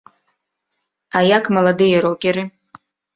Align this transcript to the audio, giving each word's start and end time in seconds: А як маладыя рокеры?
А 1.19 1.21
як 1.37 1.43
маладыя 1.57 1.97
рокеры? 2.07 2.47